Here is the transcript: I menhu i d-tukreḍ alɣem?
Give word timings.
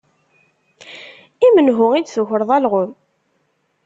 I 1.45 1.47
menhu 1.55 1.85
i 1.97 2.01
d-tukreḍ 2.03 2.49
alɣem? 2.57 2.91